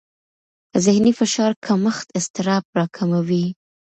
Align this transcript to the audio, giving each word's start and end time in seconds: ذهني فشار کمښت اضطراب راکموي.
ذهني 0.85 1.11
فشار 1.19 1.51
کمښت 1.65 2.07
اضطراب 2.17 2.63
راکموي. 2.77 3.45